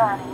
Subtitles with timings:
[0.00, 0.29] turning.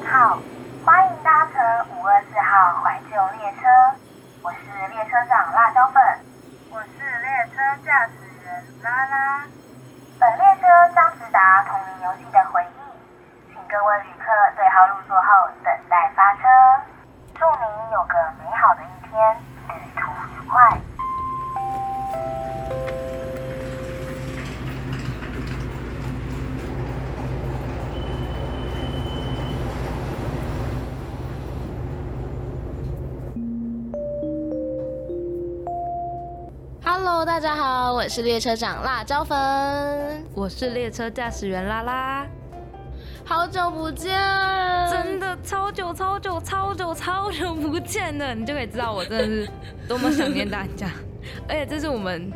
[38.06, 39.36] 我是列车长辣椒粉，
[40.32, 42.24] 我是列车驾驶员拉拉，
[43.24, 44.16] 好久不见，
[44.88, 49.50] 真的超久超久超久超久不见了，你就可以知道我真的是
[49.88, 50.88] 多么想念大家。
[51.48, 52.32] 而且这是我们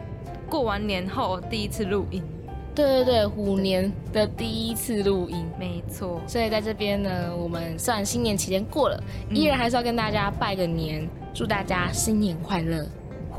[0.49, 2.21] 过完年后第一次录音，
[2.75, 12.85] 对对对，虎年的第一次录音，没错，所以在这边呢，我们虽然新年期间过了，依然还是要跟大家拜个年，祝大家新年快乐，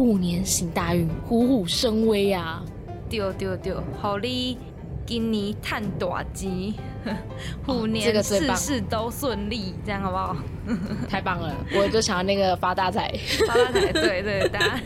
[0.02, 2.66] 虎年行大运，虎虎生威啊！
[3.08, 4.58] 对对对，好你
[5.06, 6.74] 今年赚大钱，
[7.68, 10.36] 虎年事事都顺利，这样好不好？
[11.10, 13.12] 太棒了，我就想要那个发大财，
[13.48, 14.80] 发大财，对对， 大家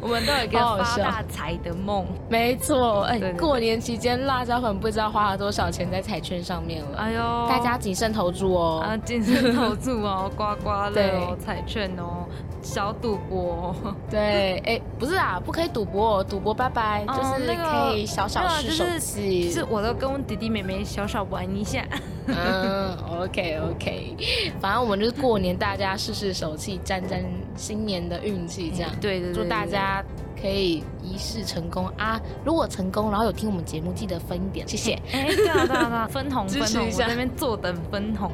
[0.00, 2.06] 我们都有一个发大财的梦。
[2.28, 8.82] 没错，哎、过年期间辣椒粉不知道花了多少钱在彩券上面了，哎呦，大家谨慎投注哦。
[8.84, 12.24] 啊，谨慎投注哦， 刮刮乐哦，彩券哦，
[12.62, 13.94] 小赌博、哦。
[14.10, 19.50] 对，哎、不是啊，不可以赌博，赌博拜拜，哦就是那个可以小小试手就是气。
[19.50, 21.84] 是我都跟我弟弟妹妹小小玩一下。
[22.36, 24.16] 嗯，OK OK，
[24.60, 27.22] 反正我们就是过年，大家试试手气，沾沾
[27.56, 28.90] 新年的运气，这样。
[29.00, 30.04] 对对对，祝大家
[30.40, 32.20] 可以一试成功啊！
[32.44, 34.92] 如果成功，然后有听我们节目，记得分一点，谢谢。
[35.12, 38.30] 哎，对啊对啊对啊，分红 分红，我在那边坐等分红。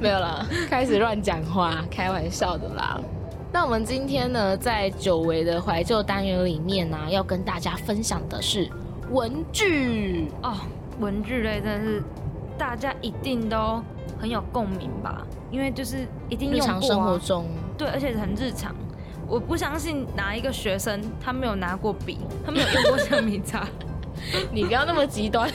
[0.00, 3.00] 没有了，开始乱讲话，开玩笑的啦。
[3.52, 8.68] 那我们今天呢，在久违的怀旧单元里面呢、要跟大家分享的是
[9.12, 10.28] 文具。
[10.42, 10.56] 哦，
[10.98, 12.02] 文具类真的是
[12.58, 13.82] 大家一定都
[14.18, 15.26] 很有共鸣吧？
[15.50, 18.74] 因为就是一定用过、啊、日常生活中，对，而且很日常。
[19.26, 23.66] 我不相信哪一个学生他没有拿过笔，他没有用过橡皮擦。
[24.52, 25.50] 你不要那么极端。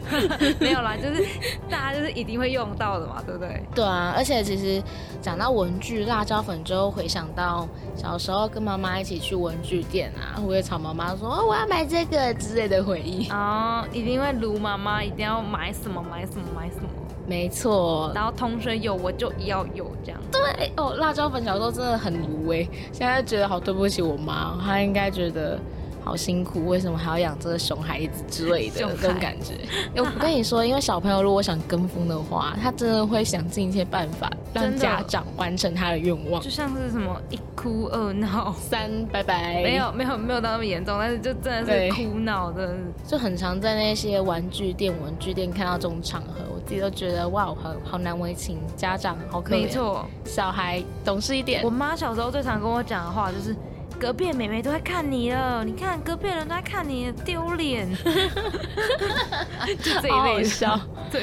[0.60, 1.24] 没有啦，就是
[1.68, 3.62] 大家就是一定会用到的嘛，对不对？
[3.74, 4.82] 对啊，而且其实
[5.20, 13.28] 讲到文具，辣椒粉之后回想到小时候跟妈妈一起去文具店啊，我会吵妈妈说、哦、我要买这个之类的回忆。
[13.30, 16.88] 哦，一定会撸妈妈，一定要买什么买什么买什么，
[17.26, 20.20] 没错，然后同学有我就要有这样。
[20.30, 25.58] 对哦，辣椒粉小时候真的很无味，现在觉得好对不起我妈，她应该觉得。
[26.02, 29.54] 好辛苦，为什么还要养这个熊孩子之类的这种感觉？
[29.94, 36.50] 哎 我跟你说，因为小朋友如果想跟风的话，他真的会想尽一切办法让家长完成他的愿望就。
[36.50, 39.62] 像是什么一哭二闹，三，拜拜。
[39.62, 42.74] 没有没有没有到那么严重，但是就真的是哭闹，真的。
[43.06, 49.62] 就很常在那些玩具店、文具店看到这种场合，我自己都觉得哇，好好难为情，家长好可怜。
[49.62, 51.70] 没，错，小孩懂事一点我。
[51.70, 53.54] 妈小时候最常跟我讲的话就是。
[54.00, 57.86] 隔壁的妹妹都在看你了，你看隔壁的人都在看你，丢脸。
[59.78, 60.80] 就这一好类笑，
[61.12, 61.22] 对，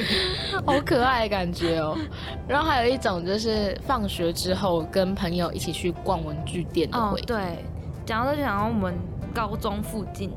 [0.64, 1.98] 好可爱的感觉哦。
[2.46, 7.64] 然后还有一种就是放学之后跟朋友一起去逛文具店的回忆。，哦对，
[8.06, 8.94] 讲到这就讲到我们
[9.34, 10.30] 高中附近，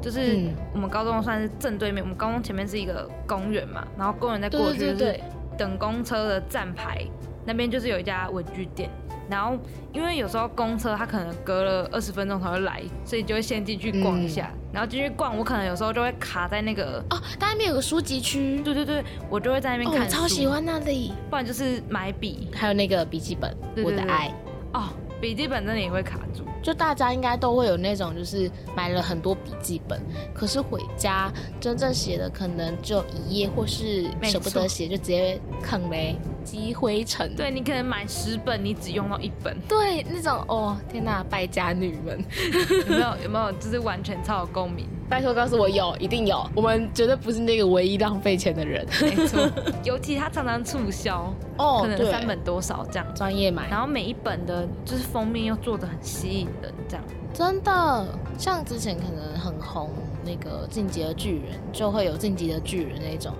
[0.00, 5.24] 就是嗯我们高中算是正对面，我们高中前面是一个公园嘛，然后公园再过去就是对对对，
[5.58, 7.06] 等公车的站牌
[7.44, 8.88] 那边就是有一家文具店，
[9.32, 9.56] 然后
[9.94, 17.02] 因为有时候公车它可能隔了二十分钟才会来，所以就会先进去逛一下，然后进去逛，我可能有时候就会卡在那个。
[17.08, 21.14] 哦，它那边有个书籍区，对对对，我就会在那边哦，看书，我超喜，欢那里。
[21.30, 24.30] 不然就是买笔还有那个笔记本，对对对我的爱。
[24.74, 24.90] 哦，
[25.22, 26.44] 笔记本真的也会卡住。
[26.60, 30.00] 就大家应该都会有那种，就是买了很多笔记本，
[30.34, 37.34] 可是回家真正写的可能只有一页，或是没舍不得写，就直接啃呗，积灰尘。
[37.36, 42.24] 对你可能买十本，你只用到一本，对，那种哦，天哪，败家女们，
[42.88, 43.16] 有没有？
[43.24, 43.52] 有没有？
[43.60, 44.88] 就是完全超有共鸣。
[45.12, 48.86] 拜托告诉我有，一定有，我们绝对不是那个唯一浪费钱的人。
[49.02, 49.46] 没错，
[49.84, 57.04] 尤其他常常促销，哦可能三本多少这样，专业买，然后每一本的就是封面又做的很吸引人，这样。
[57.34, 58.06] 真的，
[58.38, 59.90] 像之前可能很红
[60.24, 63.34] 那个《进击的巨人》，就会有《进击的巨人》那种。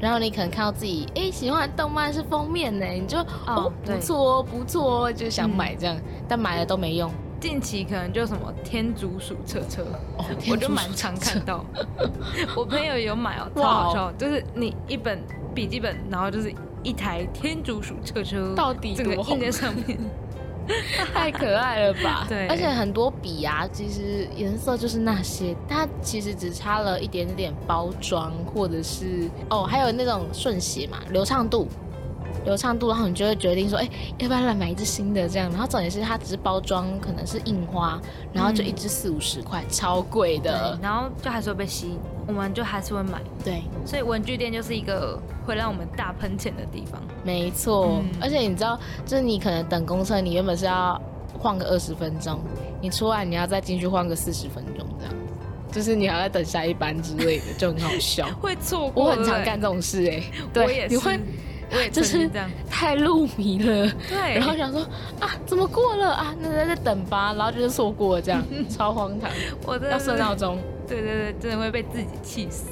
[0.00, 5.96] 然后你可能看到自己哎喜欢的动漫是封面呢，你就哦对不错哦不错哦，就想买这样，
[6.26, 7.08] 但买了都没用。
[7.42, 9.82] 近期可能就什么天竺鼠车车，
[10.16, 11.64] 哦我就蛮常看到。
[12.56, 15.20] 我朋友有买哦，超好笑，就是你一本
[15.52, 16.54] 笔记本，然后就是
[16.84, 19.98] 一台天竺鼠车车，到底整个印在上面。
[21.12, 22.24] 太可爱了吧？
[22.28, 31.66] 对而且很多笔啊，其实颜色就是那些，它其实只差了一点点包装，或者是哦，还有那种顺写嘛，流畅度。
[32.44, 35.50] 流畅度，然后你就会决定说，哎、要不要来买一支新的这样？
[35.50, 38.00] 然后重点是它只是包装可能是印花，
[38.32, 40.78] 然后就一支四五十块，超贵的，。
[40.82, 43.20] 然后就还是会被吸引，我们就还是会买。
[43.44, 47.00] 对，所以文具店就是一个会让我们大喷钱的地方。
[47.24, 48.00] 没错。
[48.02, 51.00] 嗯而且你知道，就是你可能等公车，你原本是要
[51.38, 52.40] 晃个二十分钟，
[52.80, 55.14] 你出来你要再进去晃个四十分钟这样，
[55.70, 58.26] 就是你还要等下一班之类的，就很好笑。
[58.40, 61.18] 会错过，我很常干这种事哎、不对，我，也是，你会
[61.74, 62.30] 我也就是
[62.68, 64.82] 太入迷了，对，然后想说
[65.20, 66.34] 啊，怎么过了啊？
[66.40, 69.30] 那在这等吧，然后就是错过了，这样 超荒唐，
[69.66, 70.58] 我真的要设闹，钟。
[70.86, 72.66] 对对对，真的会被自己气死。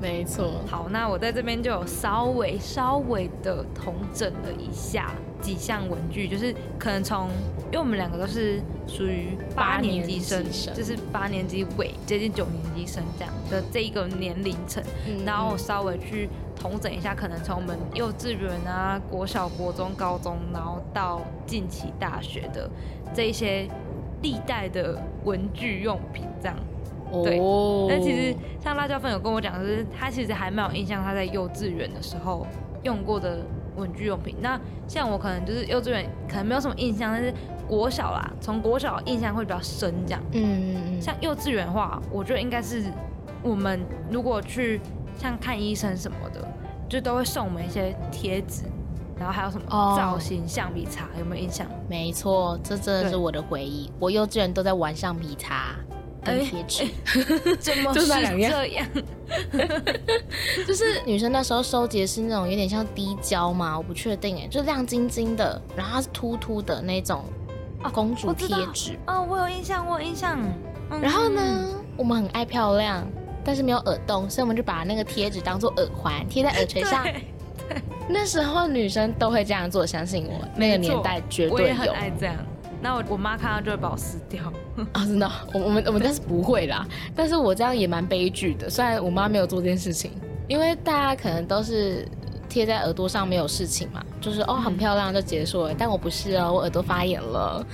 [0.00, 7.28] 没错，好，那我在这边就有稍微稍微的统整了一下几项文具，就是可能从，
[7.66, 10.44] 因为我们两个都是属于八年级生
[10.74, 22.68] 就是八年级尾接近九年级生这样的这一个年龄层，嗯然后我稍微去统整一下，可能从我们幼稚园啊、国小、国中、高中，然后到近期大学的
[23.12, 23.68] 这一些
[24.22, 26.56] 历代的文具用品这样。
[27.22, 32.44] 对哦，但其实像辣椒粉有跟我讲，就是他其实还蛮有印象，他在幼稚园的时候
[32.82, 33.38] 用过的
[33.76, 34.34] 文具用品。
[34.40, 37.32] 那像我可能就是幼稚园可能没有什么印象，但是
[37.68, 40.20] 国小啦，从国小印象会比较深这样。
[40.32, 42.82] 嗯嗯嗯，像幼稚园的话，我觉得应该是
[43.44, 43.80] 我们
[44.10, 44.80] 如果去
[45.18, 46.46] 像看医生什么的，
[46.88, 48.62] 就都会送我们一些贴纸，
[49.18, 51.66] 然后还有什么哦造型橡皮擦，有没有印象？
[51.88, 53.90] 没错，这真的是我的回忆。
[53.98, 55.74] 我幼稚园都在玩橡皮擦
[56.24, 56.86] 贴纸，
[57.60, 58.86] 怎么 就是这样？
[60.66, 67.24] 就是女生那时候收集的是那种有点像滴胶嘛，我不确定哎，就亮晶晶的，然后它是凸凸的那种
[67.92, 68.98] 公主贴纸。
[69.06, 70.38] 哦，我有印象，我有印象。
[70.90, 71.28] 嗯然后？
[71.28, 71.42] 呢，
[71.96, 73.06] 我们很爱漂亮，
[73.44, 77.06] 但是没有耳洞，所以我们就把那个贴纸当做耳环贴在耳垂上。
[78.08, 81.92] 那时候女生都会这样做，相信我，那个年代绝我也很对有。
[81.92, 82.36] 爱这样。
[82.82, 84.44] 那我我妈看到就会把我撕掉。
[84.92, 86.86] 啊， 真的，我我们我们家是不会啦，
[87.16, 88.68] 但是我这样也蛮悲剧的。
[88.68, 90.10] 虽然我妈没有做这件事情，
[90.48, 92.06] 因为大家可能都是
[92.46, 97.66] 贴在耳朵上没有事情嘛，就是哦很漂亮就结束了，但我不是哦，我耳朵发炎了。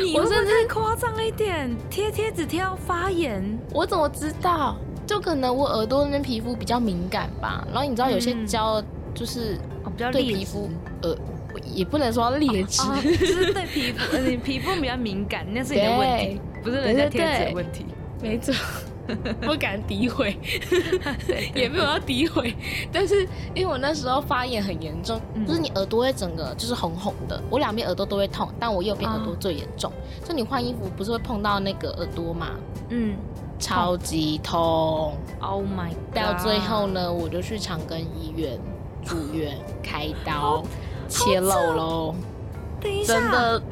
[0.00, 3.42] 你我甚会不会太夸张了一点，贴贴纸贴到发炎。
[3.72, 4.76] 我怎么知道？
[5.06, 7.66] 就可能我耳朵那边皮肤比较敏感吧。
[7.72, 8.82] 然后你知道有些嗯胶
[9.14, 10.70] 就是哦，比较对皮肤，
[11.02, 11.16] 呃，
[11.74, 17.86] 也不能说劣质，哦，就是对皮肤，呃你皮肤比较敏感，那是你的问题， 不是人家贴纸的问题。
[18.22, 18.54] 没错，
[19.40, 20.36] 不敢诋毁，
[21.54, 22.54] 也没有要诋毁，
[22.92, 25.46] 但是因为我那时候发炎很严重，嗯。
[25.46, 29.90] 就是你耳朵会整个就是红红的，我两边耳朵都会痛，但我右边耳朵最严重。
[30.24, 32.48] 就你换衣服不是会碰到那个耳朵吗？
[32.90, 33.16] 嗯。
[33.58, 36.14] 超级痛，，Oh my god！
[36.14, 38.58] 到最后呢，我就去长庚医院
[39.04, 40.62] 住院开刀
[41.06, 42.14] 切肉喽，
[42.80, 43.62] 等一下，真的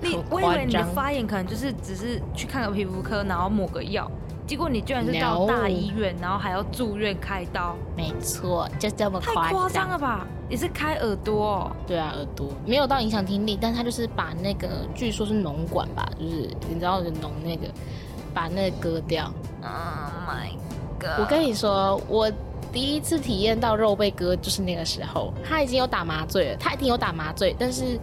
[0.00, 0.82] 你很我以为你的。
[0.94, 4.10] 发炎可能就是只是去看个皮肤科，然后抹个药，
[4.46, 10.26] 结果你居然是到大医院，然后还要住院开刀，没错，就这么太夸夸张了吧？
[10.48, 11.76] 你是开耳朵、哦？
[11.86, 17.66] 对啊，耳朵没有到影响听力，但他就是把那个据说是脓管吧，就是你知道的脓那个，
[18.32, 19.24] 把那个割掉。
[19.62, 20.52] Oh my
[21.00, 21.18] god！
[21.18, 22.30] 我跟你说，我
[22.72, 27.98] 第一次体验到肉被割就是那个时候，他已经有打麻醉了，他一定有打麻醉，但是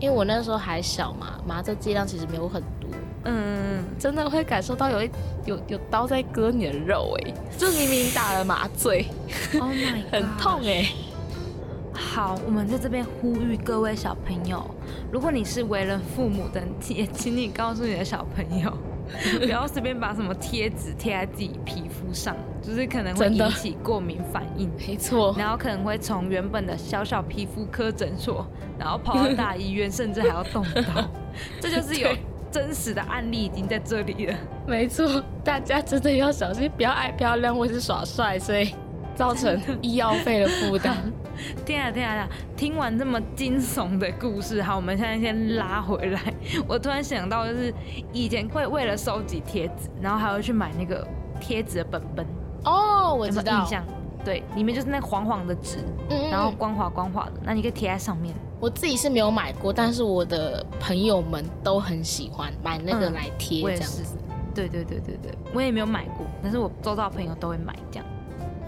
[0.00, 2.81] 因为我那时候还小嘛，麻醉剂量其实没有很多，
[3.24, 5.10] 嗯，真的会感受到有一
[5.44, 9.06] 有有刀在割你的肉哎、 就明明打了麻醉
[9.60, 10.86] ，Oh my， 很痛哎、
[11.92, 14.62] 好，我们在这边呼吁各位小朋友，
[15.12, 18.72] 如果你是为人父母的，也请你告诉你的小朋友，
[19.38, 24.70] 不要随便把什么贴纸贴在自己皮肤上，就是可能会引起过敏反应。
[24.78, 28.44] 没错，然后可能会从原本的小小皮肤科诊所，
[28.78, 31.08] 然后跑到大医院，甚至还要动刀，
[31.60, 32.18] 这就是有对
[32.52, 34.34] 真实的案例已经在这里了。
[34.66, 38.74] 没错，大家真的要小心，不要爱漂亮或是耍帅，所以
[39.16, 40.96] 造成医药费的负担。
[41.64, 42.14] 天啊天啊！
[42.14, 46.20] 天啊听完这么惊悚的故事，好，我们现在先拉回来。
[46.68, 47.72] 我突然想到，就是
[48.12, 51.04] 以前会为了收集贴纸，然后还会去买那个
[51.40, 52.26] 贴纸的本本，
[52.64, 53.82] 哦，我知道，有印象？
[54.24, 55.78] 对，里面就是那黄黄的纸，
[56.10, 58.34] 嗯，然后光滑光滑的，那你可以贴在上面。
[58.62, 64.18] 我自己是没有买过，但是我的朋友们都很喜欢买那个嗯来贴，我也是这样子。
[64.54, 68.06] 对对对对对，我也没有买过，但是我周遭朋友都会买这样。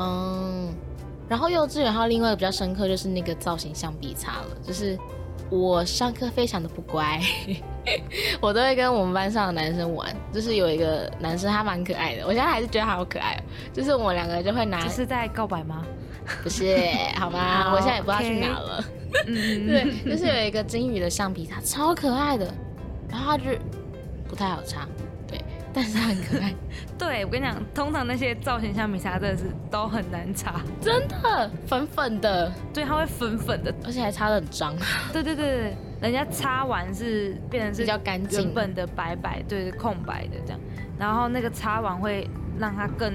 [0.01, 0.75] 嗯，
[1.29, 4.99] 然后幼稚园还有另外一个比较深刻，就是那个造型橡皮擦了，就是
[5.49, 7.21] 我上课非常的不乖，
[8.43, 15.85] 我都会跟我们班上的男生玩，就是有一个男生他蛮可爱的，我现在还是觉得他好可爱哦，就是我们两个就会拿这，是在告白吗？
[16.43, 16.77] 不是
[17.15, 17.39] 好吗？
[17.71, 18.85] 好我现在也不知道去哪了。
[19.27, 22.53] 嗯，对，就是有一个金鱼的橡皮擦，超可爱的，
[23.11, 23.51] 然后它就
[24.29, 24.87] 不太好擦，
[25.27, 25.41] 对，
[25.73, 26.55] 但是它很可爱，
[26.99, 33.73] 对我跟你讲，通常那些造型橡皮擦真的是都很难擦，真的粉粉的，对，它会粉粉的。
[33.85, 34.75] 而且还擦的很脏，
[35.13, 40.61] 对对对对，人家擦完是变成是比较干净原本的白白，对，空白的这样，
[40.99, 42.29] 然后那个擦完会
[42.59, 43.13] 让它更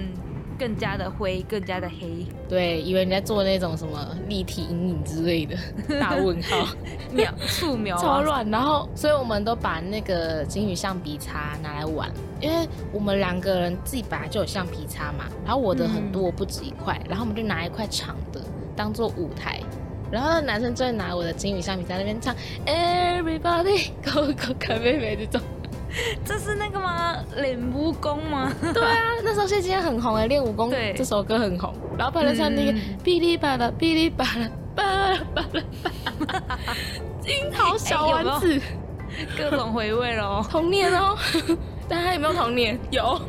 [0.59, 5.55] 更加的灰，更加的黑，对，以为你在做那种什么立体阴影之类的，
[5.99, 6.67] 大问号，
[7.13, 8.47] 描素描啊超乱。
[8.49, 12.11] 然后，所以我们都把那个金鱼橡皮擦拿来玩，
[12.41, 18.41] 因为我们两个人自己本来就有橡皮擦嘛，然后我的很多，不止一块，然后我们就拿一块长的
[18.75, 19.61] 当做舞台。
[20.11, 22.35] 然后那男生就会拿我的金鱼橡皮擦在那边唱
[22.65, 25.41] Everybody Go Go 看妹妹这种。
[26.24, 27.15] 这是那个吗？
[27.38, 28.51] 练武功吗？
[28.74, 35.63] 对啊，那时候谢金燕很红哎，练武功对这首歌很红，然后拍了唱那个嗯噼里啪啦哔哩吧啦巴拉巴拉
[36.25, 36.58] 巴拉，
[37.25, 38.60] 樱桃小丸子，
[39.38, 40.46] 各种回味喽。
[40.50, 41.17] 童年哦，
[41.88, 42.79] 大家有没有童年？
[42.91, 43.19] 有，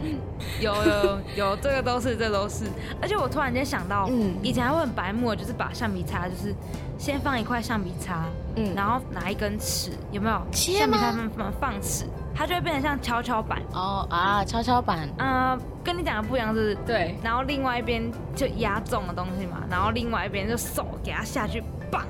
[0.60, 2.66] 有有有，这个都是，这都是。
[3.00, 6.54] 而且我突然间想到，嗯以前还会很白目，就是把橡皮擦，就是
[6.98, 8.26] 先放一块橡皮擦，
[8.56, 10.40] 嗯，然后拿一根尺，有没有？
[10.52, 12.04] 切橡皮擦放放尺，
[12.40, 13.60] 它就会变成像跷跷板。
[13.74, 16.74] 哦啊，跷跷板，啊、跟你讲的不一样，是是？
[16.86, 18.02] 对，然后另外一边
[18.34, 22.02] 就压重的东西嘛，然后另外一边就手给它下去，棒，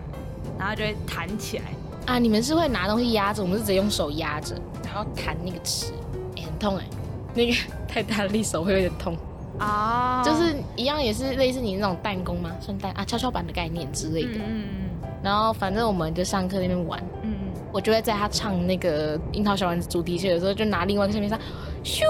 [0.56, 1.64] 然后就会弹起来。
[2.06, 5.92] 啊，你们是会拿东西压着，我们是直接用手压着，然后弹那个尺，
[6.36, 6.84] 哎，很痛哎，
[7.34, 7.52] 那个
[7.88, 9.16] 太大力手会有点痛，
[9.58, 12.52] 哦就是一样也是类似你那种弹弓吗？
[12.60, 14.38] 算弹啊，跷跷板的概念之类的。
[14.38, 14.66] 嗯嗯
[15.22, 16.98] 然后反正我们就上课那边玩，
[17.72, 21.38] 我就会在他唱那个《樱桃小丸子》主题曲的时候，就拿另外一个橡皮擦，
[21.84, 22.02] 咻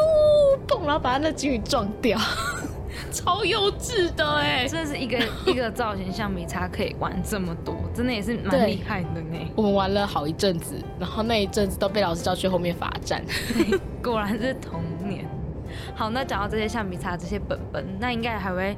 [0.66, 2.18] 砰，然后把他那金鱼撞掉，
[3.12, 4.68] 超幼稚的哎嗯，！
[4.68, 9.38] 真的是一个一个造型橡皮擦可以玩这么多，真的也是蛮对厉害的呢。
[9.54, 13.22] 我们玩了好一阵子，然后那一阵子都被老师叫去后面罚站。
[14.02, 15.28] 果然是童年。
[15.94, 18.76] 好，那讲到这些橡皮擦、这些本本，那应该还会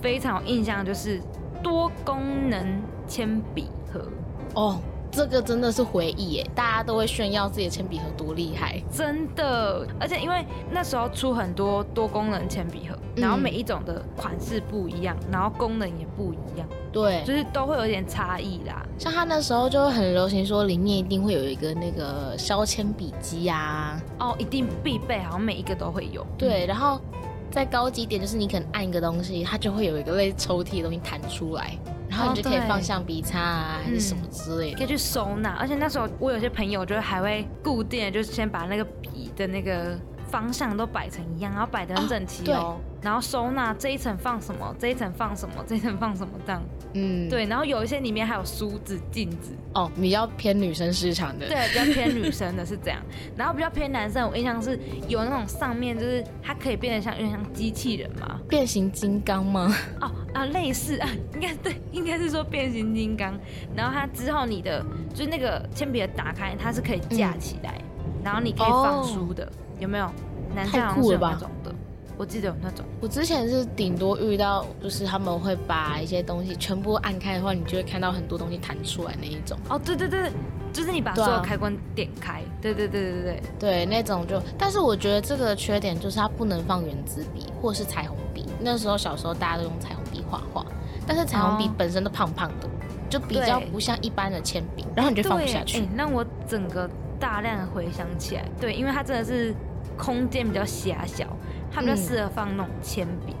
[0.00, 1.20] 非常有印象，就是
[1.62, 4.08] 多功能铅笔盒。
[4.54, 4.80] 哦，
[5.12, 8.82] 这个真的是回忆耶，大家都会炫耀自己的铅笔盒多厉害。
[8.90, 18.82] 真的，而且因为那时候出很多多功能铅笔盒，然后嗯每一种的款式不一样，然后功能也不一样，对，就是都会有点差异啦。
[18.98, 26.26] 像他那时候就会很流行说，里面一定会有一个那个削铅笔机啊，哦，一定必备，好像每一个都会有。
[26.38, 26.98] 对，然后
[27.50, 31.76] 再高级一点，就是你可能按一个东西，它就会有一个类似抽屉的东西弹出来，
[32.12, 34.76] 然后你就可以放橡皮擦啊，还是什么之类的。
[34.76, 42.78] 可以去收纳，而且那时候我有些朋友就还会固定，就是先把那个笔的那个方向都摆成一样，然后摆得很整齐哦。
[43.02, 46.62] 然后收纳这一层放什么，这一层放什么， 这一层放什么这样。
[46.94, 51.48] 嗯，对，然后有一些里面还有梳子、镜子，哦，比较偏女生市场的。
[51.48, 53.00] 对，比较偏女生的是这样。
[53.36, 54.78] 然后比较偏男生，我印象是
[55.08, 58.38] 有那种上面就是它可以变得像有点像机器人嘛。
[58.48, 59.74] 变形金刚吗？
[60.00, 63.38] 哦啊，类似啊，应该对，应该是说变形金刚。
[63.74, 67.80] 然后它之后你的就是那个铅笔盒打开，它是可以架起来，
[68.22, 70.08] 然后你可以放书的，有没有？
[70.54, 71.74] 男生太好像是有那种的，
[72.16, 72.84] 我记得有那种。
[73.00, 79.58] 我之前是顶多遇到，就是他们会把一些东西全部按开的话，你就会看到很多东西弹出来那一种。
[79.68, 80.30] 哦，对对对，
[80.72, 88.46] 就是你把所有开关点开，对对对对对，对，那种就，但是我觉得这个缺点就是它不能放圆珠笔或是彩虹笔。
[88.60, 90.64] 那时候小时候大家都用彩虹笔画画，
[91.06, 92.68] 但是彩虹笔哦本身都胖胖的，
[93.10, 95.86] 就比较不像一般的铅笔，然后你就放不下去对。
[95.86, 96.88] 哎让我整个
[97.18, 99.54] 大量的回想起来，对，因为它真的是
[99.96, 101.26] 空间比较狭小，
[101.72, 103.34] 它比较嗯适合放那种铅笔。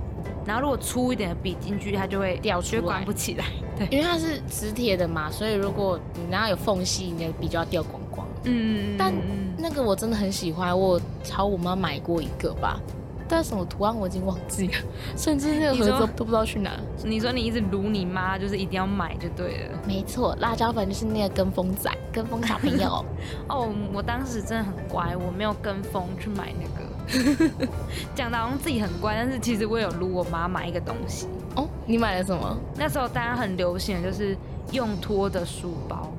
[0.44, 3.44] 然后如果粗一点的笔进去，它就会掉出来关不起来。
[3.78, 8.26] 对，因为它是磁铁的嘛，所以如果你那有缝隙，你的笔就要掉光光。
[8.44, 12.80] 嗯，但嗯那个我真的很喜欢，我朝我妈买过一个吧，
[13.28, 14.74] 但是什么图案我已经忘记了，
[15.16, 16.72] 甚至那个盒子都不知道去哪。
[17.04, 19.78] 你说你一直撸你妈，就是一定要买就对了。
[19.86, 23.04] 没错，辣椒粉就是那个跟风仔、跟风小朋友。
[23.48, 26.91] 哦，我当时真的很乖，我没有跟风去买那个。
[28.14, 31.26] 讲的好像自己很乖，但是其实我有撸我妈买一个东西。
[31.56, 32.56] 哦，你买了什么？
[32.76, 34.36] 那时候大家很流行的就是
[34.72, 36.10] 用拖的书包，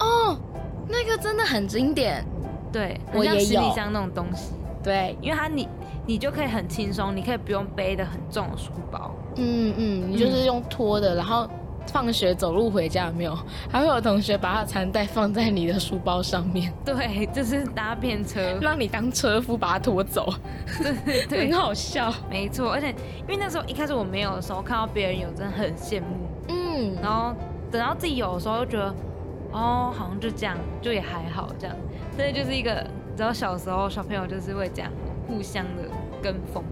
[0.00, 0.36] 哦，
[0.88, 2.24] 那个真的很经典。
[2.72, 4.52] 对，我像行李箱那种东西。
[4.82, 5.68] 对，因为它你
[6.06, 9.14] 你就可以很轻松，你可以不用背的很重的书包。
[9.36, 11.48] 嗯嗯，你就是用拖的，然后
[11.86, 13.36] 放学走路回家有没有？
[13.70, 20.32] 还会有同学把他的餐袋放在你的书包上面， 对，就是搭便车，让你当车夫把他拖走，
[21.06, 22.12] 对对 很，好笑。
[22.28, 22.72] 没错。
[22.72, 22.88] 而且
[23.22, 26.06] 因为那时候一开始我没有的时候，看到别人有，真的很羡慕。
[26.48, 27.34] 嗯，然后
[27.70, 28.94] 等到自己有的时候，就觉得
[29.52, 31.76] 哦，好像就这样，就也还好这样。
[32.16, 34.90] 所以就是一个，你知道小时候小朋友就是会这样
[35.28, 35.82] 互相的
[36.22, 36.62] 跟风。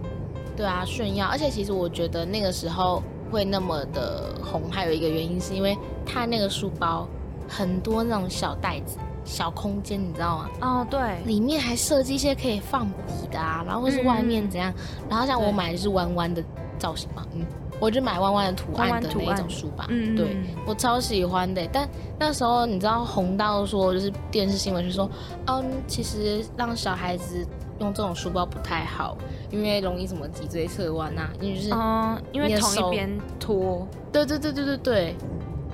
[0.56, 1.26] 对啊，炫耀。
[1.26, 7.08] 而且其实我觉得那个时候会那么的红，还有一个原因是因为它那个书包
[7.48, 10.50] 很多那种小袋子、小空间，你知道吗？
[10.60, 14.72] 哦，对，里面还设计一些可以放笔的啊，然后或是外面怎样，
[15.08, 16.44] 然后像我买的是弯弯的
[16.78, 17.44] 造型嘛，嗯，
[17.80, 20.36] 我就买弯弯的图案的那一种书吧，嗯，对
[20.66, 21.66] 我超喜欢的。
[21.72, 25.10] 但那时候你知道红到说，就是电视新闻就说，
[25.46, 27.46] 嗯，其实让小孩子
[27.82, 29.16] 用这种书包不太好，
[29.50, 35.16] 因为容易什么脊椎侧弯啊，因为就是，嗯，因为同一边拖，对对对对对对，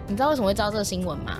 [0.06, 1.38] 你知道为什么会知道这个新闻吗？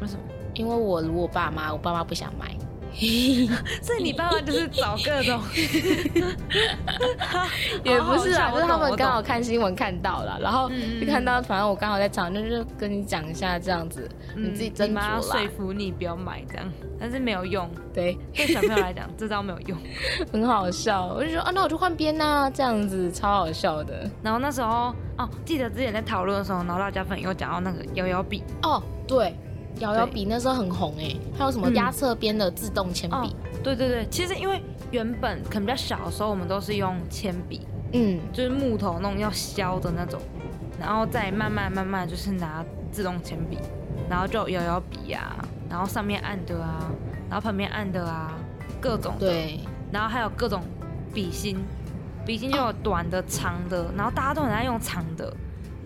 [0.00, 0.20] 为什么？
[0.54, 2.54] 因为我如我爸妈，我爸妈不想买。
[3.80, 5.40] 所以你爸爸就是找各种，
[7.84, 15.20] 也不是啊，好好笑就是他们刚好看新闻看到了，然后嗯嗯就看到，反正我刚好在场，就是跟你讲一下这样子，你自己斟酌啦。
[15.20, 16.66] 说服你不要买这样，
[16.98, 19.78] 但是没有用，对，对小朋友来讲这招没有用。
[20.32, 21.06] 很好笑。
[21.14, 24.10] 我就说啊，那我就换边呐，这样子超好笑的。
[24.22, 29.34] 然后那时候哦，记得之前在讨论的时候，然后大家粉又讲到那个摇摇笔，哦，对，
[29.80, 31.74] 摇摇笔那时候很红哎，还有什么嗯。
[31.74, 40.20] 压侧边的自动铅哦笔，对对对，其实因为原本可能比较小的时候，我们都是用铅笔，嗯，就是木头那种要削的那种，
[40.80, 43.58] 然后再慢慢慢慢就是拿自动铅笔，
[44.08, 45.36] 然后就摇摇笔啊，
[45.68, 46.90] 然后上面按的啊，
[47.28, 48.32] 然后旁边按的啊，
[48.80, 49.60] 各种的，对，
[49.92, 50.62] 然后还有各种
[51.12, 51.58] 笔芯，
[52.24, 55.32] 笔芯就有短的、长的，然后大家都很爱用长的，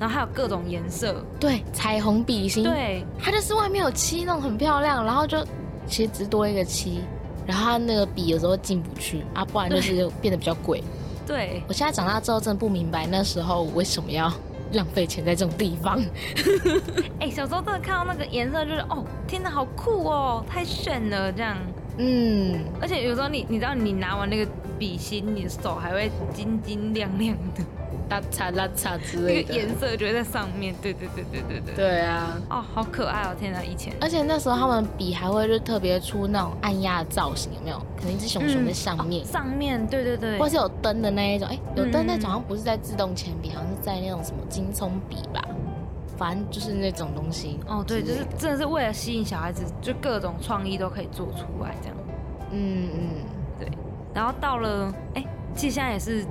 [0.03, 5.39] 然后还有各种颜色，对，彩虹笔芯，，对，它就是外面有漆那种很漂亮，然后就
[5.87, 7.05] 其实只多一个漆，
[7.47, 10.83] 然后它那个笔有时候进不去啊，不然就是变得比较贵。
[11.25, 14.29] 对，我现在长大之后真的不明白那时候为什么要
[14.73, 16.03] 浪费钱在这种地方。
[17.21, 21.57] 哎、小时候真的看到那个颜色，就是哦，天哪，好酷哦，太炫了这样。
[21.99, 27.63] 嗯，而且有时候你你知道，你拿完那个笔芯，你的手还会晶晶亮亮的，
[28.11, 29.49] 拉擦拉擦之类的。
[29.49, 30.75] 个颜色就会在上面。
[30.83, 31.75] 对对对对对对。
[31.75, 33.35] 对啊，哦，好可爱哦！
[33.39, 37.79] 天哪，以前而且那时候他们笔还会就特别出那种按压的造型，有没有？
[37.97, 41.49] 可能一只熊熊在上面，哦上面对对对，或是有灯的那一种。
[41.49, 45.43] 哎、有灯那种嗯好像不是在自动铅笔，好像是在那种什么金葱笔吧。
[46.19, 47.59] 反正就是那种东西。
[47.67, 51.97] 哦对，就是真的是为了吸引小孩子，就各种创意都可以做出来这样。
[52.51, 53.09] 嗯嗯，
[53.59, 53.69] 对
[54.15, 56.25] 然后到了哎，其实现在也是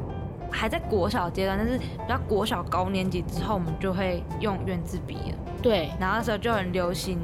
[0.51, 5.37] 还在国小阶段，但是比较国小高年级之后，我们就会用圆珠笔了。
[5.61, 7.17] 对，然后那时候就很流行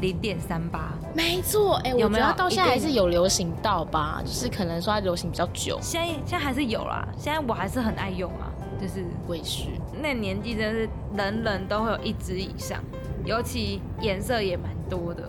[0.00, 1.76] 零点三八，没错。
[1.84, 5.78] 哎、我有没有觉得到现在还是有流行到吧，就是可能说它流行比较久。
[5.80, 9.68] 现在现在还是有啦，现在我还是很爱用啊，就是我也是。
[10.02, 12.80] 那年纪真的是人人都会有一支以上，
[13.24, 15.22] 尤其颜色也蛮多的。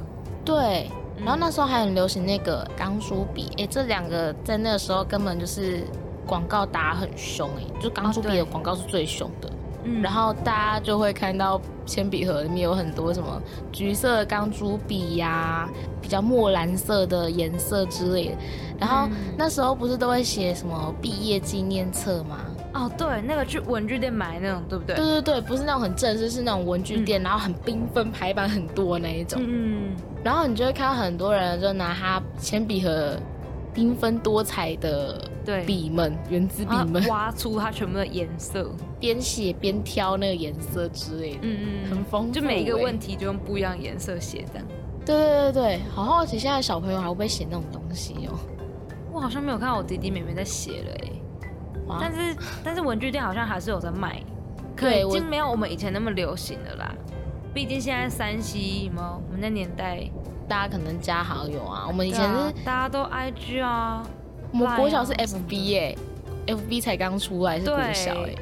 [0.44, 5.86] 对，嗯然后那时候还很流行那个钢珠笔，哎、这两个在那个时候根本就是
[6.26, 9.50] 广告打很凶，哎，就钢珠笔的广告是最凶的。
[9.86, 15.70] 嗯然后大家就会看到铅笔盒里面有很多什么橘色的钢珠笔呀、
[16.02, 18.36] 比较墨蓝色的颜色之类的。
[18.80, 22.40] 然后嗯那时候不是都会写什么毕业纪念册吗？
[22.74, 24.96] 哦，对，那个去文具店买那种，对不对？
[24.96, 29.42] 对对对，不是那种很正式，是那种文具店，然后很缤纷，排版很多那一种。
[29.46, 33.18] 嗯，然后你就会看到很多人就拿他铅笔盒
[33.74, 38.70] 缤纷多彩的对，笔们、圆珠笔们，挖出它全部的颜色。
[39.00, 43.16] 边写边挑那个颜色之类的，嗯嗯很丰富、就每一个问题。
[43.16, 44.68] 就用不一样的颜色写这样。
[45.06, 48.40] 对对对对，好好奇现在小朋友还会不会写那种东西哦？
[49.12, 51.10] 我好像没有看到我弟弟妹妹在写了哎，
[51.88, 54.24] 哇但是但是文具店好像还是有在卖，
[54.76, 56.96] 可已经没有我们以前那么流行了啦。
[57.54, 59.22] 毕竟现在山西有没有？
[59.28, 60.10] 我们那年代
[60.48, 64.06] 大家可能加好友啊，我们以前是，啊大家都 IG 啊，
[64.52, 65.98] 我们国小是 Line 啊 FB 耶、
[66.48, 68.36] FB 才刚出来是国小哎、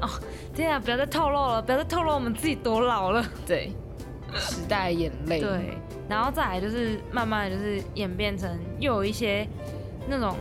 [0.00, 0.08] 哦
[0.54, 0.78] 天啊！
[0.78, 3.24] 不要再透露了，不要再透露我们自己多老了。
[3.46, 3.72] 对，
[4.36, 9.46] 时代眼泪，对，然后再来就是慢慢的就是演变成又有一些
[10.06, 10.36] 那种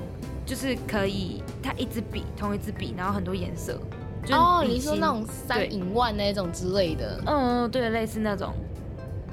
[0.45, 3.79] 就是可以它一支笔同一支笔，然后很多颜色。
[4.21, 8.53] 就是哦，你说那种三影万那种之类的，嗯，对，类似那种。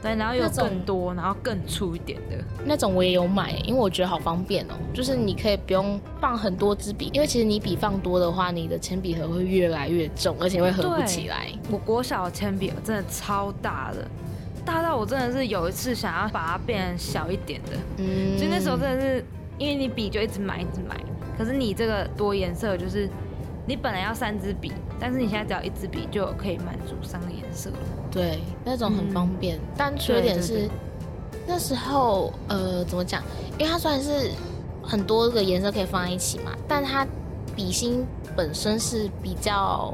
[0.03, 2.37] 对，然后有更多，然后更粗一点的。
[2.65, 11.49] 那种我也有买，因为我觉得好方便哦，就是你可以不用放很多支笔，因为其实你笔放多的话，你的铅笔盒会越来越重，而且会合不起来。
[11.71, 14.09] 我国小的铅笔盒真的超大的，
[14.65, 19.25] 大到我真的是有一次想要把它变成小一点的，嗯，所以那时候真的是，
[19.59, 20.97] 因为你笔就一直买一直买，
[21.37, 23.09] 可是你这个多颜色就是，
[23.67, 27.77] 你本来要三支笔，但是你现在只要一支笔就可以满足三个颜色了。
[28.11, 30.69] 对那种很方便，但缺点是
[31.47, 33.23] 那时候呃怎么讲？
[33.59, 34.31] 因为它虽然是
[34.83, 37.07] 很多个颜色可以放在一起嘛，但它
[37.55, 38.05] 笔芯
[38.37, 39.93] 本身是比较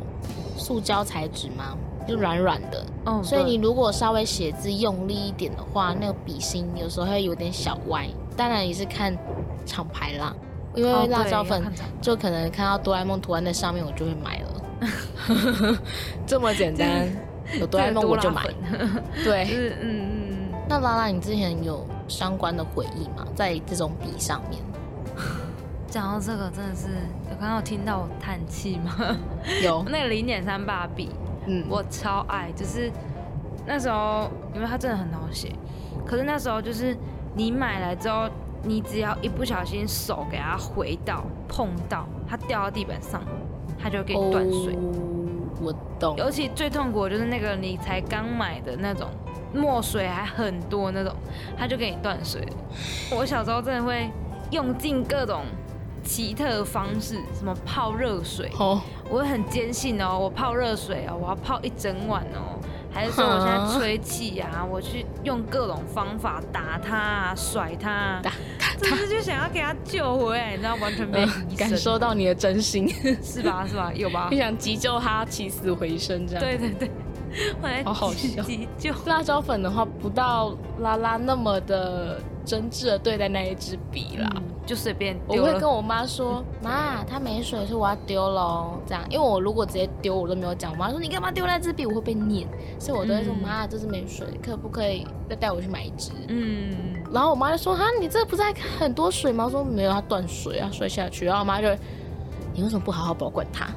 [0.57, 1.77] 塑胶材质嘛，
[2.07, 8.09] 就软软的，嗯所以你如果稍微写字用力一点的话，那个笔芯有时候会有点小歪。
[8.37, 9.17] 当然也是看
[9.65, 10.35] 厂牌啦，
[10.77, 11.63] 因为辣椒粉
[12.01, 15.79] 就可能看到哆啦 A 梦图案在上面，我就会买了。
[16.27, 17.09] 这么简单，
[17.59, 18.45] 有哆啦 A 梦我就买。
[19.25, 20.07] 对，嗯嗯
[20.53, 23.27] 嗯，那拉拉，你之前有相关的回忆吗？
[23.35, 24.63] 在这种笔上面？
[25.89, 26.89] 讲到这个真的是
[27.31, 29.17] 有刚刚有听到我叹气吗？
[29.63, 31.11] 有， 那个零点三八笔，
[31.47, 32.93] 嗯，我超爱，就是
[33.65, 35.51] 那时候因为它真的很好写，
[36.05, 36.95] 可是那时候就是
[37.35, 38.29] 你买来之后，
[38.67, 43.23] 你只要一不小心手给它回到碰到，它掉到地板上，
[43.79, 44.75] 它就给你断水。
[44.75, 44.79] 哦
[45.59, 46.15] 我懂。
[46.19, 49.09] 尤其最痛苦的就是那个你才刚买的那种
[49.55, 51.11] 墨水还很多那种，
[51.57, 52.57] 它就给你断水了。
[53.17, 54.11] 我小时候真的会
[54.51, 55.45] 用尽各种
[56.05, 62.56] 奇特的方式，什么泡热水，哦，我会很坚信哦，我泡热水哦，我要泡一整晚哦，
[62.97, 68.23] 还是说我现在吹气啊，我去用各种方法打他啊，甩他啊，
[68.81, 72.89] 是就想要给他救回来，你知道，完全没呃感，受到你的真心，
[73.23, 73.67] 是吧？
[73.69, 73.93] 是吧？
[73.95, 74.39] 有吧就？
[74.39, 76.43] 想急救他起死回生这样。
[76.43, 76.91] 对对对，
[77.61, 78.95] 我来好好笑急救。
[79.05, 84.27] 辣椒粉的话，不到拉拉那么的真挚的对待那一支笔啦。
[84.37, 85.37] 嗯就随便我。
[85.37, 90.73] 会跟我妈说：“妈，它没水，所以我要丢喽。”这样，因为我如果直接丢，我都没有讲。
[90.73, 101.69] 我妈说：“你干嘛丢那支笔？”我会被念，所以我都会说：“嗯妈，这支没水，可不可以再带我去买一支？”嗯，然后我妈就说：“哈，你这不是还很多水吗？”我说：“没有，它断水啊，摔下去。”然后我妈就
[102.53, 103.69] ：“你为什么不好好保管它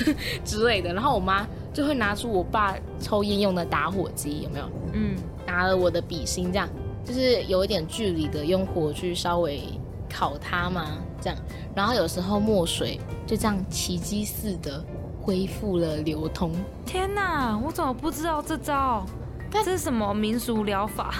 [0.46, 4.64] 之类的？”然后我妈就会拿出我爸抽烟用的打火机，有没有？
[4.94, 5.14] 嗯，
[5.46, 6.66] 拿了我的笔芯，这样
[7.08, 9.62] 就是有一点距离的，用火去稍微
[10.12, 11.38] 烤它嘛，这样。
[11.74, 14.84] 然后有时候墨水就这样奇迹似的
[15.22, 16.52] 恢复了流通。
[16.84, 19.06] 天哪，我怎么不知道这招？
[19.50, 21.14] 这是什么民俗疗法？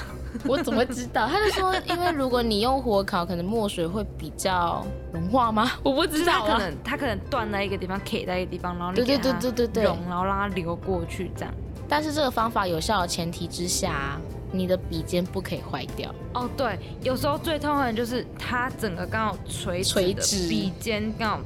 [0.45, 1.27] 我怎么知道？
[1.27, 5.71] 他就说，因为如果你用火烤，可能墨水会比较融化吗？
[5.83, 6.47] 我不知道啊。
[6.47, 11.55] 它可能它可能断在一个地方卡在一个地方，然后你对对对对对对融，然后让它流过去，这样。
[11.89, 14.21] 但是这个方法有效的前提之下，
[14.53, 16.15] 你的笔尖不可以坏掉。
[16.35, 21.41] 哦，对，有时候最痛恨的就是它整个刚好垂直的垂直笔尖刚好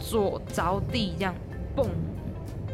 [0.00, 1.34] 左着地，这样
[1.76, 1.88] 嘣，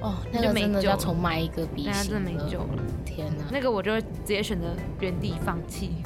[0.01, 2.59] 哦，那就个真的要重买一个笔芯了真的没救。
[2.59, 2.69] 了。
[3.05, 3.45] 天哪！
[3.51, 4.66] 那个我就会直接选择
[5.01, 5.97] 原地放弃。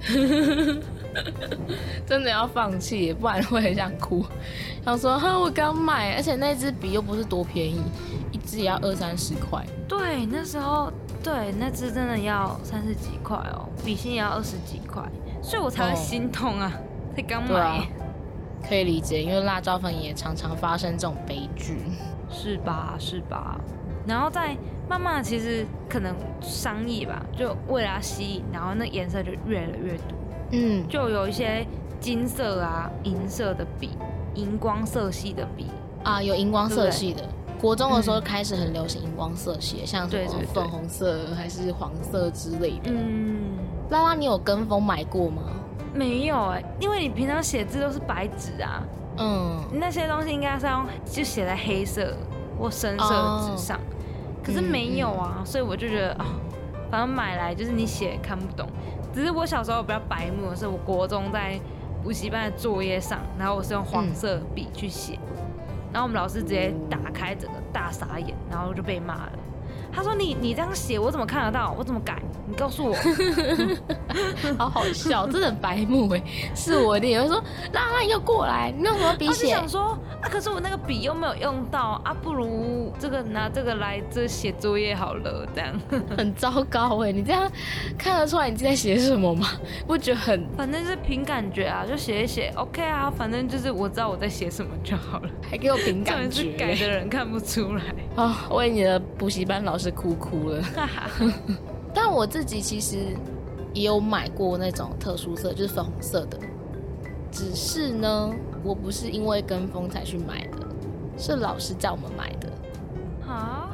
[2.06, 4.24] 真的要放弃，不然会很想哭。
[4.84, 7.82] 想说哈，我刚买，而且那支笔又不是多便宜，
[8.32, 9.64] 一支也要二三十块。
[9.88, 15.02] 对，那时候对那支真的要三十几块哦，笔芯也要二十几块，
[15.42, 16.72] 所以我才会哦心痛啊，
[17.14, 17.86] 才刚买，
[18.68, 21.76] 可以理解，因为辣椒粉也常常发生这种悲剧。
[22.34, 22.94] 是吧？
[22.98, 23.60] 是吧？
[24.06, 24.56] 然后再
[24.88, 30.16] 慢慢地其实可能商业吧，就为了要吸引，然后那颜色就越来越多，
[30.52, 31.66] 嗯，就有一些
[31.98, 33.90] 金色啊、银色的笔、
[34.34, 35.66] 荧光色系的笔，
[36.04, 37.22] 啊，有荧光色系的。
[37.60, 42.90] 国中的时候嗯开始很流行荧光色系，像什么粉红色还是黄色之类的。
[42.90, 43.56] 嗯，
[43.90, 45.42] 拉拉，你有跟风买过吗？
[45.94, 48.82] 没有哎、因为你平常写字都是白纸啊，
[49.18, 52.16] 嗯，那些东西应该是要就写在黑色
[52.58, 53.78] 或深色的纸上，
[54.42, 56.26] 可是没有啊，所以我就觉得啊、
[56.90, 58.66] 反正买来就是你写看不懂。
[59.14, 61.60] 只是我小时候比较白目的是，我国中在
[62.02, 65.18] 补习班的作业上，然后我是用黄色笔去写，
[65.92, 69.32] 然后我们老师直接打开整个大傻眼，然后就被骂了。
[69.92, 71.74] 他说你你这样写我怎么看得到？
[71.78, 72.20] 我怎么改？
[72.46, 72.94] 你告诉我。
[74.58, 76.22] 好好笑，真的很白目哎！
[76.54, 79.48] 是我一定也会说，拉拉你就过来，你用什么笔我就写？
[79.48, 85.80] 想说啊，可是我那个笔又没有用到啊，不如这个拿这个来这写作业好了，这样。
[86.16, 87.12] 很糟糕哎！
[87.12, 87.50] 你这样
[87.98, 89.48] 看得出来你在写什么吗？
[89.86, 95.28] 不觉得很反正就是凭感觉啊，就写一写，OK 啊，反正就是我知道我在写什么就好了。
[95.50, 97.82] 还给我凭重感觉是觉改的人看不出来。
[98.14, 100.62] 啊、为你的补习班老师哭哭了。
[101.94, 102.98] 但我自己其实
[103.74, 106.38] 也有买过那种特殊色，就是粉红色的。
[107.30, 108.30] 只是呢，
[108.62, 110.66] 我不是因为跟风才去买的，
[111.16, 112.48] 是老师叫我们买的。
[113.26, 113.70] 啊？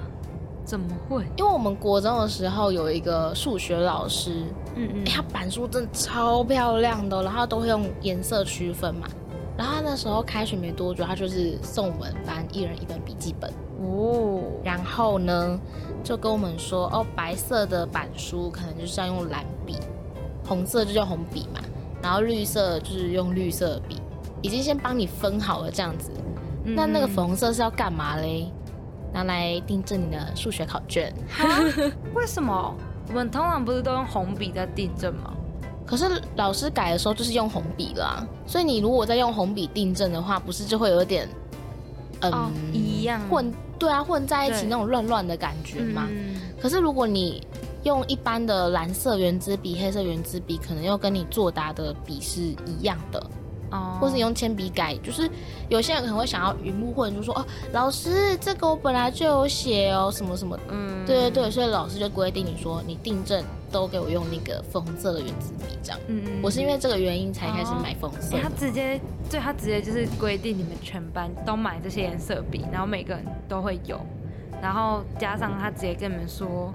[0.65, 1.25] 怎么会？
[1.37, 4.45] 因为我们国中的时候有一个数学老师，
[4.75, 9.09] 嗯嗯哎、他板书真的超漂亮的，然后都会用颜色区分嘛。
[9.57, 13.51] 然后那时候开学没多久，他就是送我们班一人一本笔记本。
[13.81, 15.59] 哦，然后呢，
[16.09, 19.77] 就跟我们说，哦，白色的板书可能就是要用蓝笔，
[20.43, 21.61] 红色就叫红笔嘛，
[22.03, 24.01] 然后绿色就是用绿色笔，
[24.41, 26.11] 已经先帮你分好了这样子。
[26.65, 28.51] 嗯那那个粉红色是要干嘛嘞？
[29.13, 31.13] 拿来订正你的数学考卷。
[32.17, 32.75] 为什么？
[33.09, 35.35] 我们通常不是都用红笔在订正吗？
[35.85, 41.29] 可是老师改的时候就是用红笔啦，所以你如果再用红笔订正的话，不是就会有点，
[42.21, 46.07] 嗯，哦，一样混，对啊，混在一起那种乱乱的感觉嘛。
[46.11, 46.41] 嗯。
[46.61, 47.41] 可是如果你
[47.85, 53.25] 用一般的蓝色圆珠笔、黑色圆珠笔，可能又跟你作答的笔是一样的，
[53.71, 55.31] 哦，或是你用铅笔改，就是
[55.69, 60.59] 有些人可能会想要鱼目混珠，说哦，老师这个我本来就有写哦，什么什么。
[60.69, 66.01] 嗯，对对对，所以老师就规定你说你订正都给我用那个粉红色的圆珠笔这样。
[66.09, 68.49] 嗯嗯，我是因为这个原因才开始哦买粉红色欸他。
[68.51, 69.01] 直接，
[69.31, 74.01] 对他直接就是规定你们全班都买这些颜色笔，然后每个人都会有，
[74.61, 76.73] 然后加上他直接跟你们说，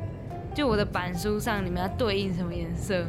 [0.56, 3.04] 就我的板书上你们要对应什么颜色，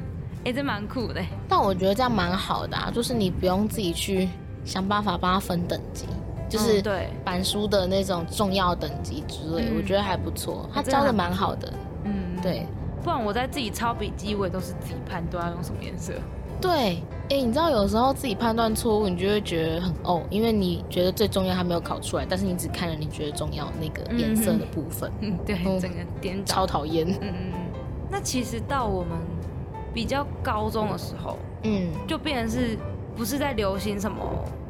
[0.44, 1.28] 哎、这蛮酷的欸。
[1.48, 4.28] 但我觉得这样蛮好的啊，就是你不用自己去
[4.64, 6.06] 想办法帮他分等级，
[6.48, 10.68] 就是嗯对，板书的那种重要等级之类，嗯我觉得还不错。
[10.72, 11.72] 他教的蛮好的，
[12.04, 12.66] 嗯，对
[13.04, 16.14] 不然我在自己抄笔记，我也都是自己判断要用什么颜色。
[16.60, 17.02] 对。
[17.30, 26.44] 哎、你知道有时候自己判断错误，你就会觉得很哦，因为你觉得最重要还没有考出来，但是你只看了你觉得重要那个颜色的部分，嗯，对，嗯整个颠倒。
[26.44, 27.08] 超讨厌。
[27.08, 27.52] 嗯嗯嗯。
[28.10, 29.16] 那其实到我们
[29.94, 32.76] 比较高中的时候，嗯，就变成是
[33.16, 34.18] 不是在流行什么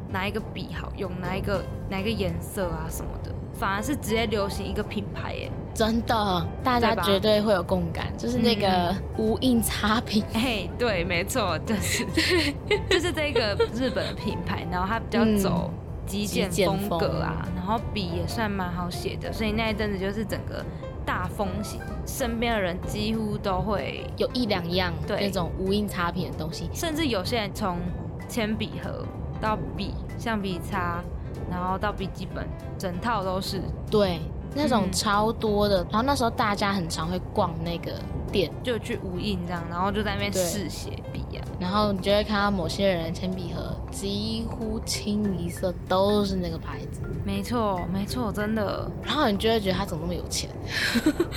[0.08, 5.50] 哪一个笔好用，哪一个哪一个颜色啊什么的，反而是直接流行一个品牌耶。
[5.74, 10.22] 真的，大家绝对会有共感，就是那个无印擦笔。
[10.34, 12.04] 嘿，对，没错，就是
[12.88, 15.36] 就是这个日本的品牌，然后它比较嗯。
[15.38, 15.70] 走
[16.06, 20.62] 极简风格啊，然后笔也算蛮好写的，所以那一阵子就是整个
[21.06, 25.18] 大风行，身边的人几乎都会，有一两样对。
[25.18, 27.78] 那种无印差品的东西，甚至有些人从
[28.28, 29.06] 铅笔盒
[29.40, 31.02] 到笔、橡皮擦，
[31.50, 32.46] 然后到笔记本，
[32.78, 34.20] 整套都是，对，
[34.54, 35.78] 那种嗯超多的。
[35.90, 37.92] 然后那时候大家很常会逛那个
[38.32, 41.44] 店，就去无印这样，然后就在那边对试写笔啊。
[41.60, 48.90] 然后你就会看到某些人的铅笔盒几乎清一色都是那个牌子，没错，没错，真的。
[49.04, 50.50] 然后你就会觉得他怎么那么有钱，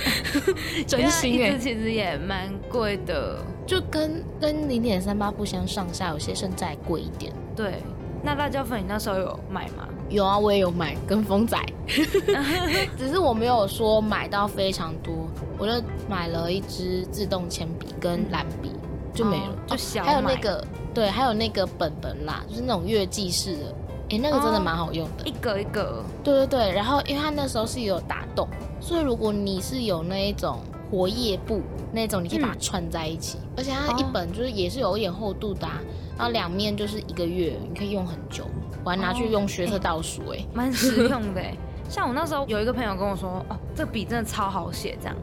[0.86, 3.38] 真心哎、其实也蛮贵的。
[3.64, 7.32] 就跟跟零点三八不相上下，有些甚至还贵一点。
[7.54, 7.82] 对，
[8.22, 9.88] 那辣椒粉你那时候有买吗？
[10.08, 11.58] 有啊，我也有买跟风仔，
[12.96, 15.14] 只是我没有说买到非常多，
[15.58, 15.72] 我就
[16.08, 18.72] 买了一支自动铅笔跟蓝笔
[19.14, 20.36] 就没了，哦就小还有那买。
[20.36, 23.74] 个对，还有那个本本啦，就是那种月记式的，
[24.10, 25.24] 哎、那个真的哦蛮好用的。
[25.24, 28.48] 一格一格，对对对，然后因为它那时候是有打洞，
[28.80, 30.58] 所以如果你是有那一种
[30.90, 31.60] 活页布
[31.92, 35.80] 那种，你可以把它串在一起，而且它一哦本就是也是有一点厚度的、啊，
[36.16, 38.44] 然后两面就是一个月，你可以用很久。
[38.84, 41.56] 我还拿去哦用学测倒数哎、 蛮实用的欸。
[41.90, 45.16] 像我那时候有一个朋友跟我说，哦，这笔真的超好写这样，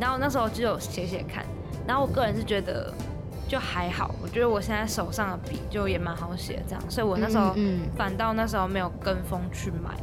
[0.00, 1.44] 然后那时候就有写写看，
[1.86, 2.92] 然后我个人是觉得
[3.48, 7.54] 就还好，我觉得我现在手上的笔就也蛮好写这样，所以我那时候
[7.96, 9.96] 反倒那时候没有跟风去买，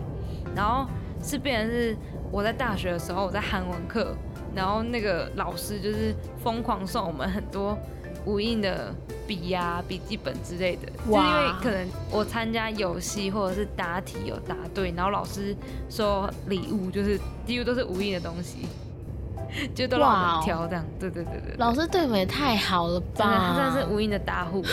[0.55, 0.85] 然后
[1.21, 1.97] 是变成是
[2.31, 4.13] 我在大学的时候我在韩文课，
[4.55, 6.13] 然后那个老师就是
[6.43, 7.77] 疯狂送我们很多
[8.25, 8.93] 无印的
[9.27, 15.55] 笔呀、笔记本之类的，就是因为可能我参加游戏或者是答题有答对，然后老师
[15.89, 18.67] 说礼物就是几乎都是无印的东西，
[19.75, 21.55] 就都让我们挑这样，对对对对。
[21.57, 23.55] 老师对我们也太好了真的，他吧！
[23.55, 24.63] 真的是无印的大户。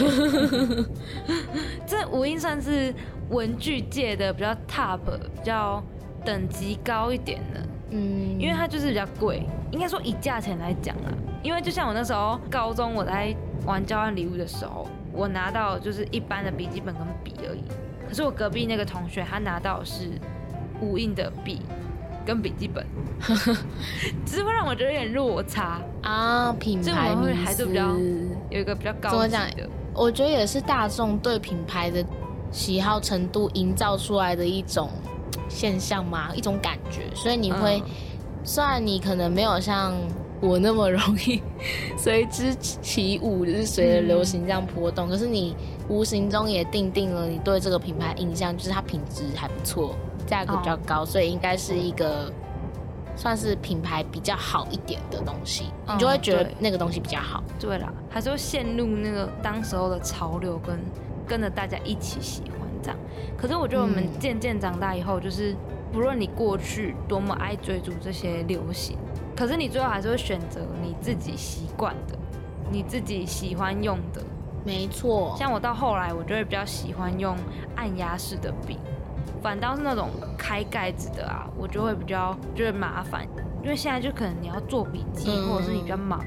[1.87, 2.95] 这无印算是
[3.31, 5.83] 文具界的比较 top、比较
[6.25, 9.47] 等级高一点的，嗯，因为它就是比较贵。
[9.71, 11.09] 应该说以价钱来讲啊，
[11.43, 17.63] 因为就像我那时候高中我在玩交换礼物的时候，我拿到就是一般的笔记本跟笔而已。
[18.09, 20.11] 可是我隔壁那个同学他拿到是
[20.81, 21.63] 无印的笔
[22.27, 22.85] 跟笔记本，
[24.27, 25.81] 只是会让我觉得有点落差。
[26.03, 27.95] 啊，品牌还是比较
[28.51, 32.05] 有一个比较高级怎么讲的，我觉得也是大众对品牌的
[32.51, 34.91] 喜好程度营造出来的一种
[35.51, 37.15] 现象嘛，一种感觉。
[37.15, 37.91] 所以你会，嗯
[38.43, 39.93] 虽然你可能没有像
[40.41, 41.43] 我那么容易
[41.99, 45.11] 随之起舞，就是随着流行这样波动。
[45.11, 45.55] 可是你
[45.91, 49.95] 无形中也定定了你对这个品牌印象，就是它品质还不错，
[50.27, 52.33] 价格比较高，所以应该是一个
[53.15, 57.45] 算是品牌比较好一点的东西，你就会觉得那个东西比较好。
[57.59, 60.79] 对啦，还是会陷入那个当时候的潮流，跟
[61.27, 62.99] 跟着大家一起喜欢这样。
[63.37, 65.55] 可是我觉得我们嗯渐渐长大以后，就是
[65.93, 68.97] 不论你过去多么爱追逐这些流行，
[69.37, 72.19] 可是你最后还是会选择你自己习惯的，
[72.71, 74.23] 你自己喜欢用的。
[74.63, 77.35] 没错，像我到后来，我就会比较喜欢用
[77.77, 78.79] 按压式的笔，
[79.43, 83.27] 反倒是那种开盖子的啊，我就会比较觉得麻烦，
[83.63, 86.23] 因为现在就可能你要做笔记，嗯或者是你比较忙，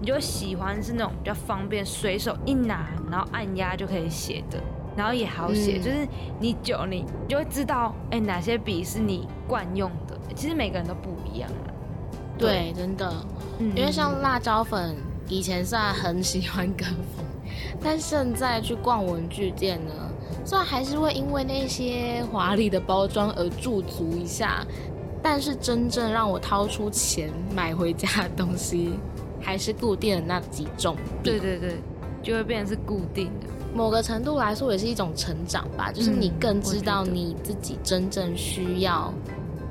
[0.00, 4.62] 你就喜欢是那种比较方便，随手一拿，然后按压就可以写的，
[4.98, 6.08] 然后也好写，嗯就是
[6.40, 10.18] 你久你就会知道，哎、哪些笔是你惯用的。
[10.34, 11.70] 其实每个人都不一样啊，
[12.36, 13.12] 对，真的，
[13.60, 14.96] 嗯因为像辣椒粉
[15.28, 17.24] 以前虽然很喜欢跟风，
[17.80, 19.92] 但现在去逛文具店呢，
[20.44, 24.66] 虽然还是会因为那些华丽的包装而驻足一下，
[25.22, 28.98] 但是真正让我掏出钱买回家的东西，
[29.40, 31.30] 还是固定的那几种笔。
[31.30, 31.76] 对对对，
[32.22, 33.46] 就会变成是固定的。
[33.74, 39.12] 某个程度来说，也是一种成长吧，就是你嗯更知道你自己真正需要、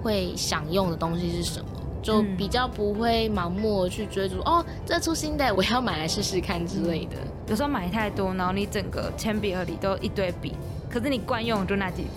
[0.01, 1.67] 会想用的东西是什么，
[2.01, 7.15] 就嗯比较不会盲目的去追逐、哦，这出新的我要买来试试看之类的。
[7.47, 10.53] 有时候买太多，然后你整个铅笔盒里都一堆笔，
[10.89, 12.09] 可是你惯用就那几支，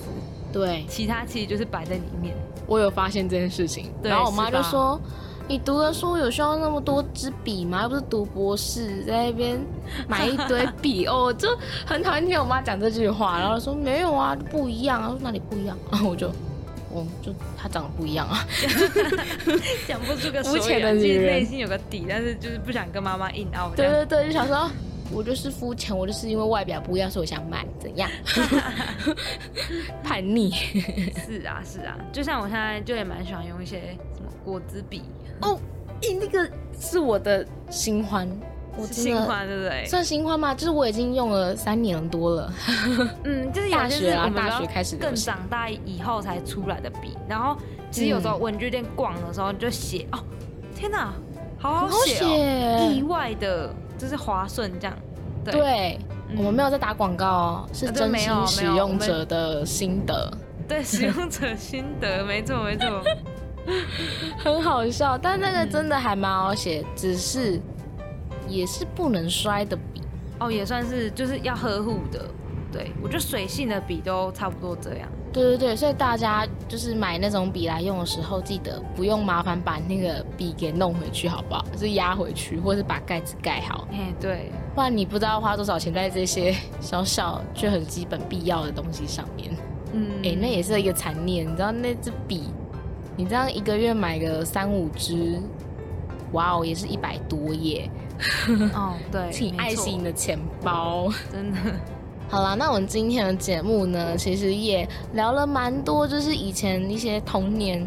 [0.53, 2.35] 对，其他其实就是摆在里面。
[2.67, 5.01] 我有发现这件事情，然后我妈就说
[5.51, 7.83] ：“你读的书有需要那么多支笔吗？
[7.83, 9.61] 又不是读博士，在那边
[10.07, 11.49] 买一堆 笔哦。”我就
[11.85, 16.29] 很讨厌听我妈讲这句话，然后说：“没有啊，不一样啊。”说：“哪里不一样？”然后我就，
[16.95, 18.47] 哦，就他长得不一样啊。
[19.89, 23.71] 讲不出个所以然，女人内心有个底，但是就是不想跟妈妈硬拗。
[23.75, 24.71] 对对对，就想说。
[25.13, 28.09] 我就是肤浅，我就是因为外表不一样，所以我想买，怎样？
[30.03, 35.03] 叛逆是啊是啊，就像我现在就也蛮喜欢用一些什么果子笔，
[35.43, 35.59] 哦！
[36.03, 38.29] 咦，那个是我的新欢，
[38.77, 39.85] 我新欢对不对？
[39.87, 40.55] 算新欢吗？
[40.55, 42.53] 就是我已经用了三年多了。
[43.25, 47.57] 嗯，就是有大学啊大学开始流更长大以后才出来的笔，然后
[47.91, 50.19] 其实有时候文具店逛的时候就写哦，
[50.75, 51.13] 天哪，
[51.59, 54.97] 好好写哦，意，外的就是滑顺这样。
[55.45, 55.99] 对，
[56.37, 60.33] 我们没有在打广告哦，是真心使用者的心得，
[60.69, 63.03] 对，使用者心得，没 错没错。
[64.39, 65.19] 很好笑。
[65.19, 67.61] 但那个嗯真的还蛮好写，只是
[68.49, 70.03] 也是不能摔的笔。
[70.39, 72.25] 哦，也算是就是要呵护的。
[72.73, 75.09] 对我觉得水性的笔都差不多这样。
[75.33, 81.65] 对对对，所以大家就是买那种笔来用的时候，记得不用麻烦把那个笔给弄回去，好不好？
[81.73, 89.51] 就是压回去，或是把盖子盖好，哎，对，不然你不知道花多少钱在这些小小却很基本必要的东西上面。
[89.93, 92.45] 嗯，哎、那也是一个残念，你知道那支笔，
[93.17, 95.41] 你这样一个月买个三五支，
[96.33, 97.91] 哇哦，也是一百多耶，
[98.75, 101.09] 哦，对，请爱惜你的钱包。
[101.33, 101.59] 真的，
[102.31, 107.85] 好啦，那我们今天的节目呢，其实也聊了蛮多，就是以前一些童年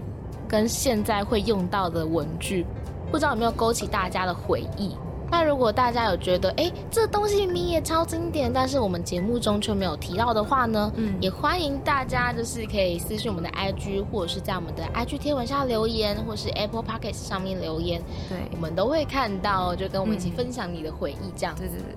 [0.49, 2.65] 跟现在会用到的文具，
[3.09, 4.97] 不知道有没有勾起大家的回忆？
[5.31, 11.15] 那如果大家有觉得，哎，这东西明明也超经典，但是我们节目中却没有提到的话呢，嗯。
[11.21, 18.37] 也欢迎大家就是可以私信我们的 IG，或者是在我们的 IG 贴文下留言，或是 Apple Podcast 上面留言，对。
[18.51, 20.35] 我们都会看到，就跟我们一起嗯。
[20.35, 21.55] 分享你的回忆这样。
[21.55, 21.95] 对对对，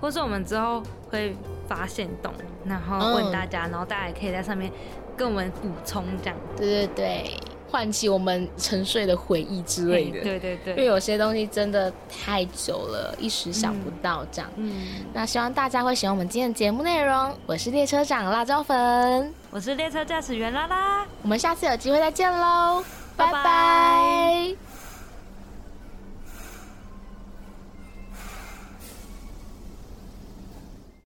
[0.00, 1.34] 或是我们之后会
[1.68, 2.32] 发现洞，
[2.64, 4.70] 然后问大家，然后大家也可以在上面
[5.16, 10.20] 跟我们补充这样对对对，唤起我们沉睡的回忆之类的。
[10.22, 14.50] 对对对因为，有些东西真的太久了，一时想不到这样。
[14.56, 17.32] 嗯，那希望大家会喜欢我们今天的节目内容。
[17.46, 21.04] 我是列车长辣椒粉，我是列车驾驶员拉拉。
[21.22, 22.84] 我们下次有机会再见喽，
[23.16, 24.65] 拜拜拜拜